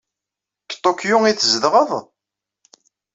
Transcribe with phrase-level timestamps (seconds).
[0.65, 1.89] Deg Tokyo ay tzedɣed?